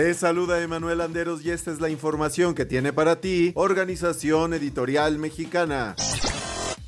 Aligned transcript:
Te 0.00 0.14
saluda 0.14 0.62
Emanuel 0.62 1.02
Anderos 1.02 1.44
y 1.44 1.50
esta 1.50 1.70
es 1.70 1.78
la 1.78 1.90
información 1.90 2.54
que 2.54 2.64
tiene 2.64 2.90
para 2.90 3.20
ti 3.20 3.52
Organización 3.54 4.54
Editorial 4.54 5.18
Mexicana 5.18 5.94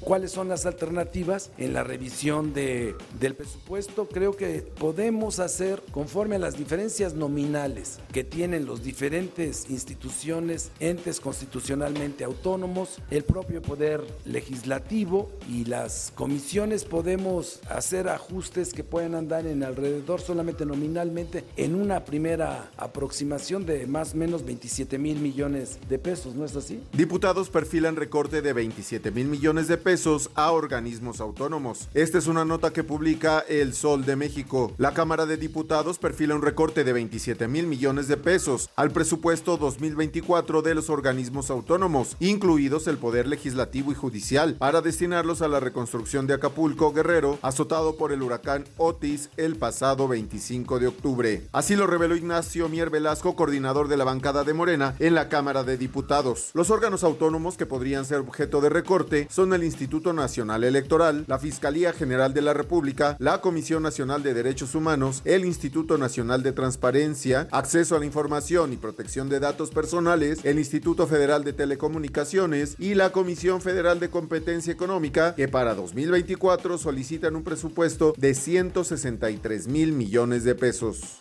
cuáles 0.02 0.33
son 0.33 0.48
las 0.48 0.66
alternativas 0.66 1.51
en 1.59 1.73
la 1.73 1.84
revisión 1.84 2.52
de, 2.52 2.95
del 3.19 3.34
presupuesto. 3.34 4.09
Creo 4.09 4.37
que 4.37 4.62
podemos 4.78 5.38
hacer 5.38 5.83
conforme 5.92 6.37
a 6.37 6.38
las 6.38 6.56
diferencias 6.56 7.15
nominales 7.15 8.01
que 8.12 8.25
tienen 8.25 8.66
los 8.66 8.83
diferentes 8.83 9.70
instituciones, 9.70 10.73
entes 10.80 11.20
constitucionalmente 11.20 12.25
autónomos, 12.25 13.01
el 13.11 13.25
propio 13.25 13.62
poder 13.62 14.05
legislativo 14.25 15.30
y 15.48 15.65
las 15.65 16.12
comisiones 16.14 16.84
podemos 16.84 17.61
hacer 17.69 18.09
ajustes 18.09 18.72
que 18.72 18.84
pueden 18.84 19.14
andar 19.14 19.47
en 19.47 19.62
alrededor 19.62 20.20
solamente 20.20 20.66
nominalmente 20.66 21.44
en 21.56 21.75
una 21.75 22.05
primera 22.05 22.70
aproximación 22.77 23.66
de 23.66 23.87
más 23.87 24.14
o 24.14 24.16
menos 24.16 24.44
27 24.44 24.98
mil 24.98 25.20
millones 25.20 25.78
de 25.89 25.98
pesos, 25.98 26.34
¿no 26.34 26.44
es 26.44 26.56
así? 26.56 26.83
Diputados 26.92 27.50
perfilan 27.50 27.97
recorte 27.97 28.42
de 28.42 28.53
27 28.53 29.11
mil 29.11 29.27
millones 29.27 29.69
de 29.69 29.77
pesos 29.77 29.92
a 30.37 30.51
organismos 30.53 31.21
autónomos. 31.21 31.91
Esta 31.93 32.17
es 32.17 32.27
una 32.27 32.47
nota 32.47 32.73
que 32.73 32.83
publica 32.83 33.41
El 33.41 33.75
Sol 33.75 34.07
de 34.07 34.17
México. 34.17 34.73
La 34.79 34.95
Cámara 34.95 35.27
de 35.27 35.37
Diputados 35.37 35.99
perfila 35.99 36.34
un 36.34 36.41
recorte 36.41 36.83
de 36.83 36.95
27 36.95 37.47
mil 37.47 37.67
millones 37.67 38.09
de 38.09 38.17
pesos 38.17 38.71
al 38.75 38.91
presupuesto 38.91 39.59
2024 39.59 40.62
de 40.62 40.75
los 40.75 40.89
organismos 40.89 41.51
autónomos, 41.51 42.17
incluidos 42.21 42.87
el 42.87 42.97
Poder 42.97 43.29
Legislativo 43.29 43.93
y 43.93 43.95
Judicial, 43.95 44.55
para 44.55 44.81
destinarlos 44.81 45.43
a 45.43 45.49
la 45.49 45.61
reconstrucción 45.61 46.27
de 46.27 46.34
Acapulco, 46.34 46.95
Guerrero, 46.95 47.39
azotado 47.43 47.97
por 47.97 48.12
el 48.12 48.23
huracán 48.23 48.65
Otis 48.79 49.29
el 49.37 49.56
pasado 49.56 50.09
25 50.09 50.79
de 50.79 50.87
octubre. 50.87 51.49
Así 51.53 51.77
lo 51.77 51.87
reveló 51.87 52.17
Ignacio 52.17 52.71
Mier 52.71 52.89
Velasco, 52.89 53.37
coordinador 53.37 53.89
de 53.89 53.99
la 53.99 54.05
bancada 54.05 54.43
de 54.43 54.55
Morena 54.55 54.95
en 55.01 55.15
la 55.15 55.29
Cámara 55.29 55.65
de 55.65 55.77
Diputados. 55.77 56.51
Los 56.55 56.71
órganos 56.71 57.05
autónomos 57.05 57.59
que 57.59 57.67
podrían 57.67 58.06
ser 58.06 58.21
objeto 58.21 58.62
de 58.62 58.71
recorte 58.71 59.29
son 59.31 59.53
el 59.53 59.62
Instituto 59.62 59.81
Instituto 59.83 60.12
Nacional 60.12 60.62
Electoral, 60.62 61.25
la 61.27 61.41
Fiscalía 61.41 61.92
General 61.92 62.33
de 62.33 62.41
la 62.41 62.55
República, 62.55 63.16
la 63.19 63.41
Comisión 63.41 63.83
Nacional 63.83 64.22
de 64.22 64.33
Derechos 64.33 64.77
Humanos, 64.77 65.22
el 65.25 65.44
Instituto 65.44 65.98
Nacional 65.98 66.44
de 66.44 66.52
Transparencia, 66.52 67.48
Acceso 67.50 67.97
a 67.97 67.98
la 67.98 68.06
Información 68.06 68.72
y 68.72 68.77
Protección 68.77 69.28
de 69.28 69.41
Datos 69.41 69.70
Personales, 69.70 70.44
el 70.44 70.60
Instituto 70.60 71.08
Federal 71.08 71.42
de 71.42 71.53
Telecomunicaciones 71.53 72.77
y 72.78 72.94
la 72.94 73.10
Comisión 73.10 73.60
Federal 73.60 73.98
de 73.98 74.08
Competencia 74.08 74.72
Económica, 74.72 75.34
que 75.34 75.48
para 75.48 75.75
2024 75.75 76.78
solicitan 76.78 77.34
un 77.34 77.42
presupuesto 77.42 78.14
de 78.16 78.34
163 78.34 79.66
mil 79.66 79.92
millones 79.92 80.44
de 80.44 80.55
pesos. 80.55 81.19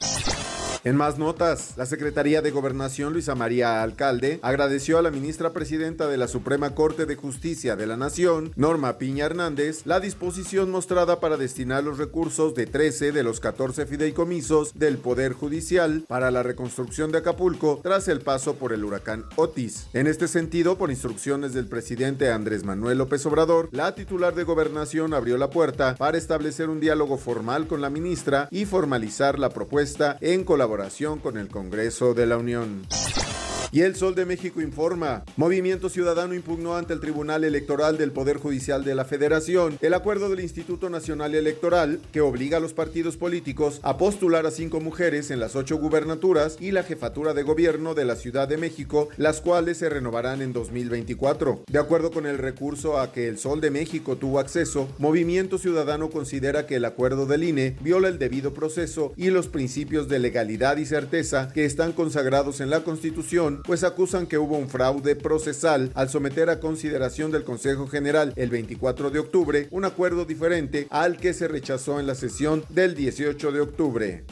En 0.84 0.96
más 0.96 1.20
notas, 1.20 1.74
la 1.78 1.86
Secretaría 1.86 2.42
de 2.42 2.50
Gobernación 2.50 3.14
Luisa 3.14 3.36
María 3.36 3.84
Alcalde 3.84 4.40
agradeció 4.42 4.98
a 4.98 5.04
la 5.04 5.12
ministra 5.12 5.54
presidenta 5.54 6.08
de 6.08 6.18
la 6.18 6.28
Suprema 6.28 6.74
Corte 6.74 7.06
de 7.06 7.16
Justicia 7.16 7.76
de 7.76 7.86
la 7.86 7.98
Nación, 7.98 8.52
Norma 8.56 8.98
Piña 8.98 9.26
Hernández, 9.26 9.86
la 9.86 10.00
disposición 10.00 10.72
mostrada 10.72 11.20
para 11.20 11.38
destinar 11.38 11.84
los 11.84 12.00
recursos 12.00 12.56
de 12.56 12.66
13 12.66 13.12
de 13.12 13.22
los 13.22 13.40
14 13.40 13.86
fideicomisos 13.86 14.74
del 14.74 14.98
Poder 14.98 15.34
Judicial 15.34 16.04
para 16.08 16.32
la 16.32 16.42
reconstrucción 16.42 17.12
de 17.12 17.20
Acapulco 17.20 17.80
tras 17.84 18.08
el 18.08 18.22
paso 18.22 18.56
por 18.56 18.74
el 18.74 18.84
huracán 18.84 19.26
Otis. 19.36 19.86
En 19.94 20.08
este 20.08 20.28
sentido, 20.28 20.80
por 20.80 20.90
instrucciones 20.90 21.54
del 21.54 21.68
presidente 21.68 22.32
Andrés 22.32 22.64
Manuel 22.64 22.98
López 22.98 23.24
Obrador, 23.28 23.70
la 23.72 23.94
titular 23.94 24.34
de 24.34 24.46
Gobernación 24.46 25.14
abrió 25.14 25.38
la 25.38 25.52
puerta 25.52 25.94
para 25.96 26.18
establecer 26.18 26.70
un 26.70 26.80
diálogo 26.80 27.20
formal 27.20 27.68
con 27.68 27.82
la 27.82 27.92
ministra 27.92 28.48
y 28.50 28.66
formalizar 28.66 29.38
la 29.38 29.50
propuesta 29.50 30.18
en 30.22 30.44
colaboración 30.44 30.71
con 31.22 31.38
el 31.38 31.50
Congreso 31.50 32.14
de 32.14 32.26
la 32.26 32.38
Unión. 32.38 32.88
Y 33.74 33.84
el 33.84 33.96
Sol 33.96 34.16
de 34.16 34.26
México 34.26 34.60
informa, 34.60 35.24
Movimiento 35.38 35.88
Ciudadano 35.88 36.34
impugnó 36.34 36.76
ante 36.76 36.92
el 36.92 37.00
Tribunal 37.00 37.46
Electoral 37.46 37.98
del 37.98 38.12
Poder 38.12 38.36
Judicial 38.36 38.84
de 38.84 38.96
la 38.96 39.06
Federación 39.06 39.78
el 39.80 39.94
acuerdo 39.94 40.28
del 40.28 40.42
Instituto 40.42 40.90
Nacional 40.90 41.36
Electoral 41.36 42.02
que 42.12 42.20
obliga 42.20 42.58
a 42.58 42.60
los 42.60 42.74
partidos 42.74 43.16
políticos 43.16 43.80
a 43.82 43.98
postular 43.98 44.46
a 44.46 44.52
cinco 44.52 44.82
mujeres 44.82 45.32
en 45.32 45.40
las 45.40 45.56
ocho 45.56 45.78
gubernaturas 45.78 46.58
y 46.60 46.72
la 46.72 46.84
jefatura 46.84 47.34
de 47.34 47.44
gobierno 47.44 47.94
de 47.94 48.04
la 48.04 48.18
Ciudad 48.18 48.50
de 48.50 48.58
México, 48.58 49.08
las 49.16 49.40
cuales 49.40 49.78
se 49.78 49.90
renovarán 49.90 50.42
en 50.42 50.52
2024. 50.52 51.64
De 51.72 51.80
acuerdo 51.80 52.12
con 52.12 52.26
el 52.26 52.40
recurso 52.40 53.00
a 53.00 53.14
que 53.14 53.30
el 53.30 53.38
Sol 53.38 53.62
de 53.62 53.72
México 53.72 54.18
tuvo 54.18 54.40
acceso, 54.40 54.90
Movimiento 54.98 55.58
Ciudadano 55.58 56.10
considera 56.10 56.68
que 56.68 56.76
el 56.76 56.84
acuerdo 56.84 57.26
del 57.26 57.46
INE 57.46 57.78
viola 57.80 58.10
el 58.10 58.20
debido 58.20 58.54
proceso 58.54 59.14
y 59.16 59.30
los 59.30 59.48
principios 59.48 60.10
de 60.10 60.20
legalidad 60.20 60.76
y 60.76 60.86
certeza 60.86 61.48
que 61.54 61.64
están 61.64 61.94
consagrados 61.94 62.60
en 62.60 62.70
la 62.70 62.84
Constitución 62.84 63.61
pues 63.66 63.84
acusan 63.84 64.28
que 64.28 64.38
hubo 64.38 64.58
un 64.58 64.70
fraude 64.70 65.16
procesal 65.16 65.92
al 65.96 66.10
someter 66.10 66.50
a 66.50 66.60
consideración 66.60 67.32
del 67.32 67.44
Consejo 67.44 67.88
General 67.88 68.34
el 68.36 68.50
24 68.50 69.10
de 69.10 69.20
octubre 69.20 69.68
un 69.72 69.86
acuerdo 69.86 70.26
diferente 70.26 70.88
al 70.90 71.18
que 71.18 71.34
se 71.34 71.48
rechazó 71.48 72.00
en 72.00 72.08
la 72.08 72.16
sesión 72.16 72.64
del 72.70 72.96
18 72.96 73.52
de 73.52 73.62
octubre 73.62 74.26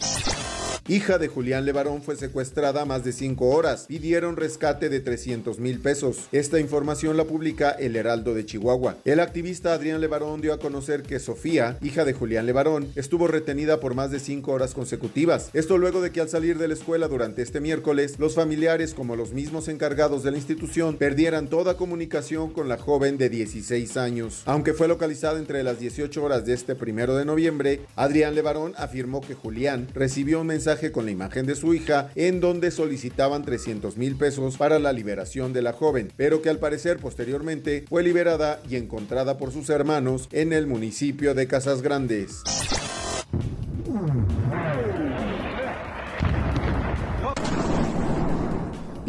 hija 0.89 1.19
de 1.19 1.27
Julián 1.27 1.65
Levarón, 1.65 2.01
fue 2.01 2.15
secuestrada 2.15 2.83
más 2.83 3.03
de 3.03 3.13
cinco 3.13 3.49
horas. 3.49 3.85
Pidieron 3.87 4.35
rescate 4.35 4.89
de 4.89 4.99
300 4.99 5.59
mil 5.59 5.79
pesos. 5.79 6.27
Esta 6.31 6.59
información 6.59 7.15
la 7.15 7.25
publica 7.25 7.69
El 7.69 7.95
Heraldo 7.95 8.33
de 8.33 8.45
Chihuahua. 8.45 8.97
El 9.05 9.19
activista 9.19 9.73
Adrián 9.73 10.01
Levarón 10.01 10.41
dio 10.41 10.51
a 10.51 10.59
conocer 10.59 11.03
que 11.03 11.19
Sofía, 11.19 11.77
hija 11.81 12.05
de 12.05 12.13
Julián 12.13 12.47
Levarón, 12.47 12.87
estuvo 12.95 13.27
retenida 13.27 13.79
por 13.79 13.93
más 13.93 14.09
de 14.09 14.19
cinco 14.19 14.51
horas 14.51 14.73
consecutivas. 14.73 15.51
Esto 15.53 15.77
luego 15.77 16.01
de 16.01 16.11
que 16.11 16.21
al 16.21 16.29
salir 16.29 16.57
de 16.57 16.67
la 16.67 16.73
escuela 16.73 17.07
durante 17.07 17.43
este 17.43 17.59
miércoles, 17.59 18.15
los 18.17 18.33
familiares 18.33 18.95
como 18.95 19.15
los 19.15 19.31
mismos 19.31 19.67
encargados 19.67 20.23
de 20.23 20.31
la 20.31 20.37
institución 20.37 20.97
perdieran 20.97 21.49
toda 21.49 21.77
comunicación 21.77 22.51
con 22.51 22.67
la 22.67 22.77
joven 22.77 23.17
de 23.19 23.29
16 23.29 23.95
años. 23.97 24.41
Aunque 24.45 24.73
fue 24.73 24.87
localizada 24.87 25.37
entre 25.37 25.61
las 25.63 25.79
18 25.79 26.23
horas 26.23 26.45
de 26.45 26.53
este 26.53 26.73
primero 26.73 27.15
de 27.15 27.25
noviembre, 27.25 27.81
Adrián 27.95 28.33
Levarón 28.33 28.73
afirmó 28.77 29.21
que 29.21 29.35
Julián 29.35 29.87
recibió 29.93 30.41
un 30.41 30.47
mensaje 30.47 30.78
con 30.91 31.05
la 31.05 31.11
imagen 31.11 31.45
de 31.45 31.55
su 31.55 31.73
hija 31.73 32.09
en 32.15 32.39
donde 32.39 32.71
solicitaban 32.71 33.43
300 33.43 33.97
mil 33.97 34.15
pesos 34.15 34.55
para 34.55 34.79
la 34.79 34.93
liberación 34.93 35.51
de 35.51 35.61
la 35.61 35.73
joven, 35.73 36.11
pero 36.15 36.41
que 36.41 36.49
al 36.49 36.59
parecer 36.59 36.97
posteriormente 36.97 37.85
fue 37.89 38.03
liberada 38.03 38.61
y 38.69 38.77
encontrada 38.77 39.37
por 39.37 39.51
sus 39.51 39.69
hermanos 39.69 40.29
en 40.31 40.53
el 40.53 40.65
municipio 40.65 41.35
de 41.35 41.47
Casas 41.47 41.81
Grandes. 41.81 42.43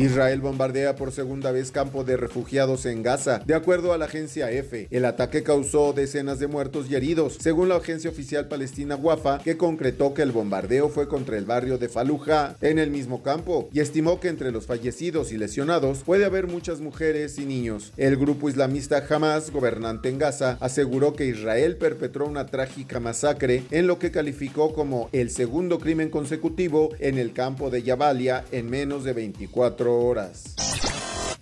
Israel 0.01 0.41
bombardea 0.41 0.97
por 0.97 1.13
segunda 1.13 1.53
vez 1.53 1.71
campo 1.71 2.05
de 2.05 2.17
refugiados 2.17 2.87
en 2.87 3.03
Gaza. 3.03 3.43
De 3.45 3.53
acuerdo 3.53 3.93
a 3.93 3.99
la 3.99 4.07
agencia 4.07 4.51
EFE, 4.51 4.89
el 4.91 5.05
ataque 5.05 5.43
causó 5.43 5.93
decenas 5.93 6.39
de 6.39 6.47
muertos 6.47 6.87
y 6.91 6.95
heridos, 6.95 7.37
según 7.39 7.69
la 7.69 7.77
agencia 7.77 8.09
oficial 8.09 8.49
palestina 8.49 8.97
Wafa, 8.97 9.41
que 9.41 9.59
concretó 9.59 10.15
que 10.15 10.23
el 10.23 10.33
bombardeo 10.33 10.89
fue 10.89 11.07
contra 11.07 11.37
el 11.37 11.45
barrio 11.45 11.77
de 11.77 11.91
Fallujah 11.91 12.57
en 12.63 12.79
el 12.79 12.91
mismo 12.91 13.23
campo 13.23 13.69
y 13.75 13.81
estimó 13.81 14.21
que 14.21 14.29
entre 14.29 14.53
los 14.53 14.65
fallecidos 14.65 15.33
y 15.33 15.37
lesionados 15.37 15.99
puede 15.99 16.25
haber 16.25 16.47
muchas 16.47 16.81
mujeres 16.81 17.39
y 17.39 17.45
niños. 17.45 17.93
El 17.99 18.17
grupo 18.17 18.49
islamista 18.49 19.05
Hamas, 19.07 19.51
gobernante 19.51 20.09
en 20.09 20.17
Gaza, 20.17 20.57
aseguró 20.61 21.13
que 21.13 21.27
Israel 21.27 21.77
perpetró 21.77 22.27
una 22.27 22.47
trágica 22.47 23.01
masacre 23.01 23.65
en 23.71 23.87
lo 23.87 23.99
que 23.99 24.11
calificó 24.11 24.73
como 24.73 25.11
el 25.13 25.29
segundo 25.29 25.79
crimen 25.79 26.09
consecutivo 26.09 26.89
en 27.01 27.19
el 27.19 27.35
campo 27.35 27.69
de 27.69 27.83
Yabalia 27.83 28.47
en 28.51 28.71
menos 28.71 29.05
de 29.05 29.13
24 29.13 29.90
horas. 29.99 30.55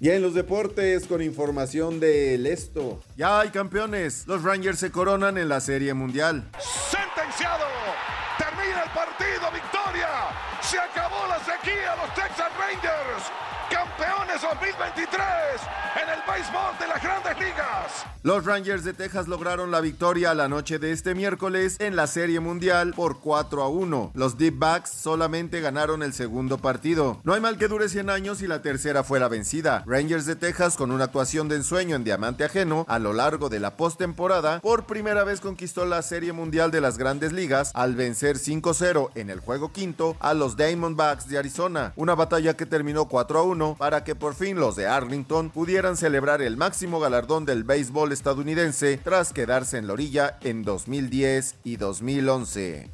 Y 0.00 0.10
en 0.10 0.22
los 0.22 0.34
deportes, 0.34 1.06
con 1.06 1.22
información 1.22 1.98
del 1.98 2.46
esto. 2.46 3.02
Ya 3.16 3.40
hay 3.40 3.48
campeones. 3.48 4.24
Los 4.28 4.44
Rangers 4.44 4.78
se 4.78 4.92
coronan 4.92 5.38
en 5.38 5.48
la 5.48 5.60
Serie 5.60 5.92
Mundial. 5.92 6.48
Sentenciado. 6.58 6.97
Campeones 14.40 14.76
2020. 14.76 14.78
2023 14.78 15.18
en 16.00 16.08
el 16.08 16.20
béisbol 16.26 16.78
de 16.78 16.86
las 16.86 17.02
grandes 17.02 17.38
ligas. 17.38 18.06
Los 18.22 18.44
Rangers 18.44 18.84
de 18.84 18.92
Texas 18.92 19.26
lograron 19.26 19.70
la 19.70 19.80
victoria 19.80 20.34
la 20.34 20.48
noche 20.48 20.78
de 20.78 20.92
este 20.92 21.14
miércoles 21.14 21.76
en 21.80 21.96
la 21.96 22.06
Serie 22.06 22.40
Mundial 22.40 22.92
por 22.94 23.20
4 23.20 23.62
a 23.62 23.68
1. 23.68 24.12
Los 24.14 24.38
Deep 24.38 24.58
Backs 24.58 24.90
solamente 24.90 25.60
ganaron 25.60 26.02
el 26.02 26.12
segundo 26.12 26.58
partido. 26.58 27.20
No 27.24 27.34
hay 27.34 27.40
mal 27.40 27.58
que 27.58 27.68
dure 27.68 27.88
100 27.88 28.10
años 28.10 28.42
y 28.42 28.46
la 28.46 28.62
tercera 28.62 29.02
fuera 29.02 29.28
vencida. 29.28 29.82
Rangers 29.86 30.26
de 30.26 30.36
Texas 30.36 30.76
con 30.76 30.90
una 30.90 31.04
actuación 31.04 31.48
de 31.48 31.56
ensueño 31.56 31.96
en 31.96 32.04
diamante 32.04 32.44
ajeno 32.44 32.84
a 32.88 32.98
lo 32.98 33.12
largo 33.12 33.48
de 33.48 33.60
la 33.60 33.76
postemporada 33.76 34.60
por 34.60 34.84
primera 34.84 35.24
vez 35.24 35.40
conquistó 35.40 35.84
la 35.84 36.02
Serie 36.02 36.32
Mundial 36.32 36.70
de 36.70 36.80
las 36.80 36.98
Grandes 36.98 37.32
Ligas 37.32 37.72
al 37.74 37.94
vencer 37.94 38.36
5-0 38.36 39.10
en 39.14 39.30
el 39.30 39.40
juego 39.40 39.72
quinto 39.72 40.16
a 40.20 40.34
los 40.34 40.56
Diamondbacks 40.56 41.28
de 41.28 41.38
Arizona. 41.38 41.92
Una 41.96 42.14
batalla 42.14 42.56
que 42.56 42.66
terminó 42.66 43.06
4 43.06 43.38
a 43.38 43.42
1 43.42 43.76
para 43.78 44.04
que 44.04 44.14
por 44.14 44.27
fin 44.34 44.58
los 44.58 44.76
de 44.76 44.86
Arlington 44.86 45.50
pudieran 45.50 45.96
celebrar 45.96 46.42
el 46.42 46.56
máximo 46.56 47.00
galardón 47.00 47.44
del 47.44 47.64
béisbol 47.64 48.12
estadounidense 48.12 48.98
tras 48.98 49.32
quedarse 49.32 49.78
en 49.78 49.86
la 49.86 49.92
orilla 49.92 50.38
en 50.42 50.62
2010 50.62 51.56
y 51.64 51.76
2011. 51.76 52.90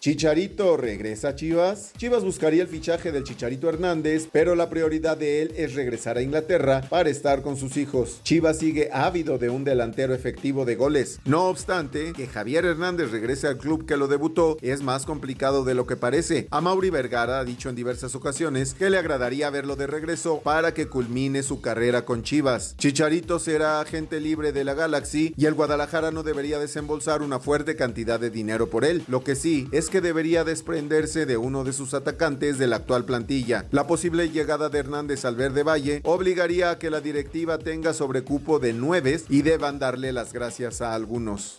Chicharito 0.00 0.78
regresa 0.78 1.28
a 1.28 1.34
Chivas. 1.34 1.92
Chivas 1.98 2.24
buscaría 2.24 2.62
el 2.62 2.68
fichaje 2.68 3.12
del 3.12 3.24
Chicharito 3.24 3.68
Hernández, 3.68 4.30
pero 4.32 4.54
la 4.54 4.70
prioridad 4.70 5.18
de 5.18 5.42
él 5.42 5.52
es 5.58 5.74
regresar 5.74 6.16
a 6.16 6.22
Inglaterra 6.22 6.80
para 6.88 7.10
estar 7.10 7.42
con 7.42 7.58
sus 7.58 7.76
hijos. 7.76 8.22
Chivas 8.22 8.58
sigue 8.58 8.88
ávido 8.94 9.36
de 9.36 9.50
un 9.50 9.62
delantero 9.62 10.14
efectivo 10.14 10.64
de 10.64 10.76
goles. 10.76 11.20
No 11.26 11.48
obstante, 11.48 12.14
que 12.14 12.26
Javier 12.26 12.64
Hernández 12.64 13.10
regrese 13.10 13.46
al 13.46 13.58
club 13.58 13.84
que 13.84 13.98
lo 13.98 14.08
debutó 14.08 14.56
es 14.62 14.80
más 14.82 15.04
complicado 15.04 15.64
de 15.64 15.74
lo 15.74 15.86
que 15.86 15.96
parece. 15.96 16.48
A 16.50 16.62
Mauri 16.62 16.88
Vergara 16.88 17.38
ha 17.38 17.44
dicho 17.44 17.68
en 17.68 17.76
diversas 17.76 18.14
ocasiones 18.14 18.72
que 18.72 18.88
le 18.88 18.96
agradaría 18.96 19.50
verlo 19.50 19.76
de 19.76 19.86
regreso 19.86 20.40
para 20.42 20.72
que 20.72 20.88
culmine 20.88 21.42
su 21.42 21.60
carrera 21.60 22.06
con 22.06 22.22
Chivas. 22.22 22.74
Chicharito 22.78 23.38
será 23.38 23.82
agente 23.82 24.18
libre 24.18 24.52
de 24.52 24.64
la 24.64 24.72
Galaxy 24.72 25.34
y 25.36 25.44
el 25.44 25.52
Guadalajara 25.52 26.10
no 26.10 26.22
debería 26.22 26.58
desembolsar 26.58 27.20
una 27.20 27.38
fuerte 27.38 27.76
cantidad 27.76 28.18
de 28.18 28.30
dinero 28.30 28.70
por 28.70 28.86
él. 28.86 29.04
Lo 29.06 29.22
que 29.22 29.34
sí 29.34 29.68
es 29.72 29.89
que 29.90 30.00
debería 30.00 30.44
desprenderse 30.44 31.26
de 31.26 31.36
uno 31.36 31.64
de 31.64 31.72
sus 31.72 31.92
atacantes 31.92 32.58
de 32.58 32.66
la 32.66 32.76
actual 32.76 33.04
plantilla. 33.04 33.66
La 33.72 33.86
posible 33.86 34.30
llegada 34.30 34.68
de 34.68 34.78
Hernández 34.78 35.24
al 35.24 35.36
Verde 35.36 35.62
Valle 35.62 36.00
obligaría 36.04 36.70
a 36.70 36.78
que 36.78 36.90
la 36.90 37.00
directiva 37.00 37.58
tenga 37.58 37.92
sobrecupo 37.92 38.58
de 38.58 38.72
nueve 38.72 39.20
y 39.28 39.42
deban 39.42 39.78
darle 39.78 40.12
las 40.12 40.32
gracias 40.32 40.80
a 40.80 40.94
algunos. 40.94 41.58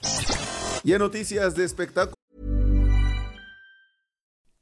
Y 0.84 0.94
en 0.94 1.00
noticias 1.00 1.56
de 1.56 1.66
espectáculo. 1.66 2.16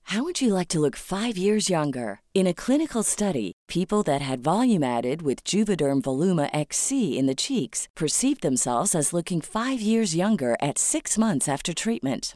How 0.10 0.24
would 0.24 0.42
you 0.42 0.56
like 0.56 0.69
to 0.69 0.80
look 0.80 0.95
five 0.95 1.38
years 1.38 1.69
younger? 1.69 2.21
In 2.33 2.48
a 2.48 2.54
clinical 2.54 3.04
study, 3.04 3.51
people 3.68 4.01
that 4.06 4.21
had 4.21 4.39
volume 4.39 4.83
added 4.83 5.21
with 5.21 5.44
Juvederm 5.44 6.01
Voluma 6.01 6.50
XC 6.51 7.16
in 7.16 7.27
the 7.27 7.36
cheeks 7.36 7.88
perceived 7.95 8.42
themselves 8.42 8.95
as 8.95 9.13
looking 9.13 9.39
five 9.39 9.80
years 9.80 10.16
younger 10.16 10.57
at 10.60 10.80
six 10.80 11.16
months 11.16 11.48
after 11.48 11.75
treatment. 11.75 12.36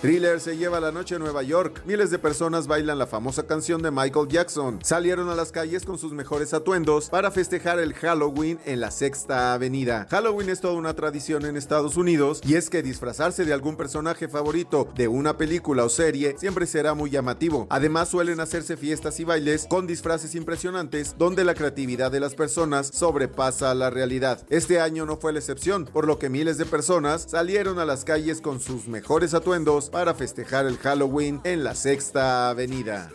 Thriller 0.00 0.40
se 0.40 0.56
lleva 0.56 0.80
la 0.80 0.92
noche 0.92 1.16
en 1.16 1.20
Nueva 1.20 1.42
York. 1.42 1.82
Miles 1.84 2.10
de 2.10 2.18
personas 2.18 2.66
bailan 2.66 2.98
la 2.98 3.06
famosa 3.06 3.46
canción 3.46 3.82
de 3.82 3.90
Michael 3.90 4.28
Jackson. 4.28 4.78
Salieron 4.82 5.28
a 5.28 5.34
las 5.34 5.52
calles 5.52 5.84
con 5.84 5.98
sus 5.98 6.14
mejores 6.14 6.54
atuendos 6.54 7.10
para 7.10 7.30
festejar 7.30 7.78
el 7.78 7.92
Halloween 7.92 8.58
en 8.64 8.80
la 8.80 8.90
Sexta 8.92 9.52
Avenida. 9.52 10.06
Halloween 10.10 10.48
es 10.48 10.62
toda 10.62 10.72
una 10.72 10.94
tradición 10.94 11.44
en 11.44 11.58
Estados 11.58 11.98
Unidos 11.98 12.40
y 12.46 12.54
es 12.54 12.70
que 12.70 12.82
disfrazarse 12.82 13.44
de 13.44 13.52
algún 13.52 13.76
personaje 13.76 14.26
favorito 14.26 14.88
de 14.94 15.06
una 15.06 15.36
película 15.36 15.84
o 15.84 15.90
serie 15.90 16.34
siempre 16.38 16.66
será 16.66 16.94
muy 16.94 17.10
llamativo. 17.10 17.66
Además 17.68 18.08
suelen 18.08 18.40
hacerse 18.40 18.78
fiestas 18.78 19.20
y 19.20 19.24
bailes 19.24 19.66
con 19.68 19.86
disfraces 19.86 20.34
impresionantes 20.34 21.14
donde 21.18 21.44
la 21.44 21.54
creatividad 21.54 22.10
de 22.10 22.20
las 22.20 22.34
personas 22.34 22.86
sobrepasa 22.86 23.74
la 23.74 23.90
realidad. 23.90 24.40
Este 24.48 24.80
año 24.80 25.04
no 25.04 25.18
fue 25.18 25.34
la 25.34 25.40
excepción, 25.40 25.84
por 25.84 26.06
lo 26.06 26.18
que 26.18 26.30
miles 26.30 26.56
de 26.56 26.64
personas 26.64 27.26
salieron 27.28 27.78
a 27.78 27.84
las 27.84 28.06
calles 28.06 28.40
con 28.40 28.60
sus 28.60 28.88
mejores 28.88 29.34
atuendos 29.34 29.89
para 29.90 30.14
festejar 30.14 30.66
el 30.66 30.78
Halloween 30.78 31.40
en 31.44 31.64
la 31.64 31.74
Sexta 31.74 32.48
Avenida. 32.50 33.10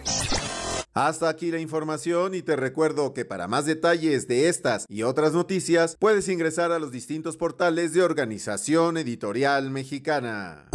Hasta 0.94 1.28
aquí 1.28 1.52
la 1.52 1.60
información 1.60 2.36
y 2.36 2.42
te 2.42 2.56
recuerdo 2.56 3.14
que 3.14 3.26
para 3.26 3.50
más 3.50 3.66
detalles 3.66 4.30
de 4.30 4.48
estas 4.48 4.86
y 4.88 5.04
otras 5.04 5.34
noticias 5.34 5.98
puedes 6.00 6.30
ingresar 6.30 6.72
a 6.72 6.80
los 6.80 6.92
distintos 6.92 7.36
portales 7.36 7.94
de 7.94 8.02
Organización 8.02 8.98
Editorial 8.98 9.72
Mexicana. 9.72 10.70